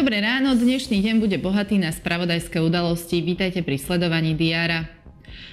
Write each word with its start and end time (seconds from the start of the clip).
Dobré 0.00 0.24
ráno, 0.24 0.56
dnešný 0.56 1.04
deň 1.04 1.20
bude 1.20 1.36
bohatý 1.36 1.76
na 1.76 1.92
spravodajské 1.92 2.56
udalosti. 2.56 3.20
Vítajte 3.20 3.60
pri 3.60 3.76
sledovaní 3.76 4.32
diára. 4.32 4.99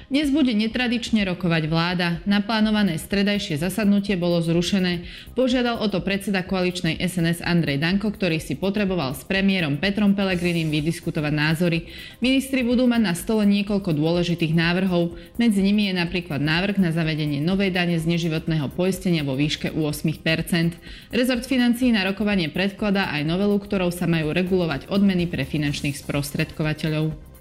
Dnes 0.08 0.32
bude 0.32 0.56
netradične 0.56 1.28
rokovať 1.28 1.68
vláda. 1.68 2.24
Naplánované 2.24 2.96
stredajšie 2.96 3.60
zasadnutie 3.60 4.16
bolo 4.16 4.40
zrušené. 4.40 5.04
Požiadal 5.36 5.84
o 5.84 5.88
to 5.92 6.00
predseda 6.00 6.48
koaličnej 6.48 6.96
SNS 6.96 7.44
Andrej 7.44 7.84
Danko, 7.84 8.16
ktorý 8.16 8.40
si 8.40 8.56
potreboval 8.56 9.12
s 9.12 9.28
premiérom 9.28 9.76
Petrom 9.76 10.16
Pelegrinim 10.16 10.72
vydiskutovať 10.72 11.34
názory. 11.36 11.92
Ministri 12.24 12.64
budú 12.64 12.88
mať 12.88 13.02
na 13.04 13.12
stole 13.20 13.44
niekoľko 13.52 13.92
dôležitých 13.92 14.56
návrhov. 14.56 15.20
Medzi 15.36 15.60
nimi 15.60 15.92
je 15.92 16.00
napríklad 16.00 16.40
návrh 16.40 16.80
na 16.80 16.96
zavedenie 16.96 17.44
novej 17.44 17.76
dane 17.76 18.00
z 18.00 18.08
neživotného 18.08 18.72
poistenia 18.80 19.28
vo 19.28 19.36
výške 19.36 19.76
u 19.76 19.92
8 19.92 20.08
Rezort 21.12 21.44
financí 21.44 21.92
na 21.92 22.08
rokovanie 22.08 22.48
predkladá 22.48 23.12
aj 23.12 23.28
novelu, 23.28 23.60
ktorou 23.60 23.92
sa 23.92 24.08
majú 24.08 24.32
regulovať 24.32 24.88
odmeny 24.88 25.28
pre 25.28 25.44
finančných 25.44 26.00
sprostredkovateľov. 26.00 27.37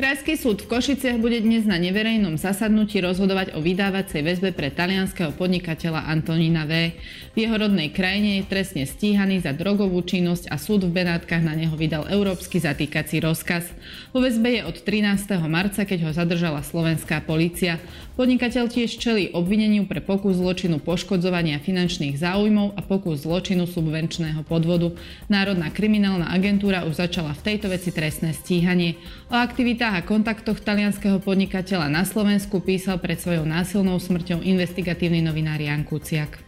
Krajský 0.00 0.32
súd 0.40 0.64
v 0.64 0.72
Košiciach 0.72 1.20
bude 1.20 1.44
dnes 1.44 1.68
na 1.68 1.76
neverejnom 1.76 2.40
zasadnutí 2.40 3.04
rozhodovať 3.04 3.52
o 3.52 3.60
vydávacej 3.60 4.24
väzbe 4.24 4.56
pre 4.56 4.72
talianského 4.72 5.28
podnikateľa 5.36 6.08
Antonína 6.08 6.64
V. 6.64 6.96
V 7.36 7.44
jeho 7.44 7.60
rodnej 7.60 7.92
krajine 7.92 8.40
je 8.40 8.48
trestne 8.48 8.88
stíhaný 8.88 9.44
za 9.44 9.52
drogovú 9.52 10.00
činnosť 10.00 10.48
a 10.48 10.56
súd 10.56 10.88
v 10.88 11.04
Benátkach 11.04 11.44
na 11.44 11.52
neho 11.52 11.76
vydal 11.76 12.08
európsky 12.08 12.56
zatýkací 12.56 13.20
rozkaz. 13.20 13.68
Vo 14.16 14.24
väzbe 14.24 14.56
je 14.56 14.62
od 14.64 14.80
13. 14.80 15.36
marca, 15.44 15.84
keď 15.84 16.08
ho 16.08 16.10
zadržala 16.16 16.64
slovenská 16.64 17.20
polícia. 17.28 17.76
Podnikateľ 18.16 18.72
tiež 18.72 18.96
čelí 18.96 19.36
obvineniu 19.36 19.84
pre 19.84 20.00
pokus 20.00 20.40
zločinu 20.40 20.80
poškodzovania 20.80 21.60
finančných 21.60 22.16
záujmov 22.16 22.72
a 22.72 22.80
pokus 22.80 23.28
zločinu 23.28 23.68
subvenčného 23.68 24.48
podvodu. 24.48 24.96
Národná 25.28 25.68
kriminálna 25.68 26.32
agentúra 26.32 26.88
už 26.88 27.04
začala 27.04 27.36
v 27.36 27.44
tejto 27.52 27.68
veci 27.68 27.92
trestné 27.92 28.32
stíhanie. 28.32 28.96
O 29.28 29.36
aktivitách 29.36 29.89
a 29.96 30.06
kontaktoch 30.06 30.62
talianského 30.62 31.18
podnikateľa 31.18 31.90
na 31.90 32.06
Slovensku 32.06 32.62
písal 32.62 33.02
pred 33.02 33.18
svojou 33.18 33.42
násilnou 33.42 33.98
smrťou 33.98 34.38
investigatívny 34.44 35.18
novinár 35.18 35.58
Jan 35.58 35.82
Kuciak. 35.82 36.38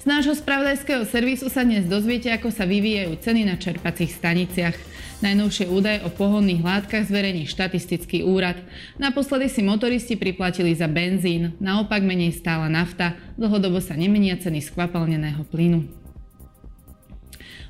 Z 0.00 0.08
nášho 0.08 0.32
spravodajského 0.32 1.04
servisu 1.04 1.52
sa 1.52 1.60
dnes 1.60 1.84
dozviete, 1.84 2.32
ako 2.32 2.48
sa 2.48 2.64
vyvíjajú 2.64 3.20
ceny 3.20 3.44
na 3.44 3.60
čerpacích 3.60 4.16
staniciach. 4.16 4.72
Najnovšie 5.20 5.68
údaje 5.68 6.00
o 6.00 6.08
pohonných 6.08 6.64
látkach 6.64 7.04
zverejní 7.04 7.44
štatistický 7.44 8.24
úrad. 8.24 8.56
Naposledy 8.96 9.52
si 9.52 9.60
motoristi 9.60 10.16
priplatili 10.16 10.72
za 10.72 10.88
benzín, 10.88 11.52
naopak 11.60 12.00
menej 12.00 12.32
stála 12.32 12.72
nafta, 12.72 13.12
dlhodobo 13.36 13.84
sa 13.84 13.92
nemenia 13.92 14.40
ceny 14.40 14.64
skvapalneného 14.64 15.44
plynu. 15.44 15.99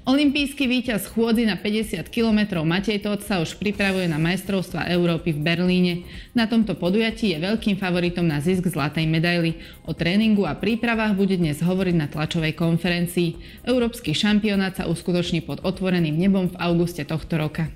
Olympijský 0.01 0.65
víťaz 0.65 1.13
chôdzy 1.13 1.45
na 1.45 1.61
50 1.61 2.09
km 2.09 2.65
Matej 2.65 3.05
Todt 3.05 3.21
sa 3.21 3.37
už 3.37 3.61
pripravuje 3.61 4.09
na 4.09 4.17
majstrovstva 4.17 4.89
Európy 4.89 5.37
v 5.37 5.45
Berlíne. 5.45 6.09
Na 6.33 6.49
tomto 6.49 6.73
podujatí 6.73 7.37
je 7.37 7.45
veľkým 7.45 7.77
favoritom 7.77 8.25
na 8.25 8.41
zisk 8.41 8.65
zlatej 8.65 9.05
medaily. 9.05 9.61
O 9.85 9.93
tréningu 9.93 10.49
a 10.49 10.57
prípravách 10.57 11.13
bude 11.21 11.37
dnes 11.37 11.61
hovoriť 11.61 11.97
na 12.01 12.09
tlačovej 12.09 12.57
konferencii. 12.57 13.61
Európsky 13.69 14.17
šampionát 14.17 14.73
sa 14.73 14.89
uskutoční 14.89 15.45
pod 15.45 15.61
otvoreným 15.69 16.17
nebom 16.17 16.49
v 16.49 16.57
auguste 16.57 17.05
tohto 17.05 17.37
roka. 17.37 17.69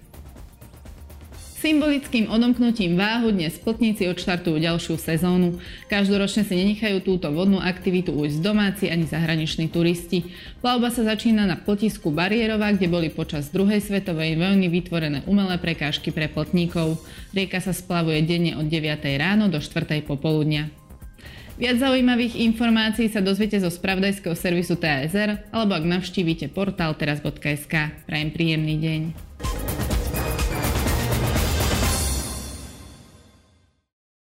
Symbolickým 1.65 2.29
odomknutím 2.29 2.93
váhu 2.93 3.33
dnes 3.33 3.57
spltníci 3.57 4.05
odštartujú 4.12 4.61
ďalšiu 4.61 5.01
sezónu. 5.01 5.57
Každoročne 5.89 6.45
si 6.45 6.61
nenechajú 6.61 7.01
túto 7.01 7.33
vodnú 7.33 7.57
aktivitu 7.57 8.12
ujsť 8.12 8.37
domáci 8.45 8.93
ani 8.93 9.09
zahraniční 9.09 9.73
turisti. 9.73 10.29
Plavba 10.61 10.92
sa 10.92 11.09
začína 11.09 11.48
na 11.48 11.57
potisku 11.57 12.12
Bariérova, 12.12 12.69
kde 12.77 12.85
boli 12.85 13.09
počas 13.09 13.48
druhej 13.48 13.81
svetovej 13.81 14.37
vojny 14.37 14.69
vytvorené 14.69 15.25
umelé 15.25 15.57
prekážky 15.57 16.12
pre 16.12 16.29
plotníkov. 16.29 17.01
Rieka 17.33 17.64
sa 17.64 17.73
splavuje 17.73 18.20
denne 18.29 18.61
od 18.61 18.69
9. 18.69 18.85
ráno 19.17 19.48
do 19.48 19.57
4. 19.57 20.05
popoludnia. 20.05 20.69
Viac 21.57 21.80
zaujímavých 21.80 22.45
informácií 22.45 23.08
sa 23.08 23.24
dozviete 23.24 23.57
zo 23.57 23.73
spravodajského 23.73 24.36
servisu 24.36 24.77
TASR 24.77 25.48
alebo 25.48 25.80
ak 25.80 25.85
navštívite 25.89 26.53
portál 26.53 26.92
teraz.sk. 26.92 28.05
Prajem 28.05 28.30
príjemný 28.36 28.77
deň. 28.77 29.33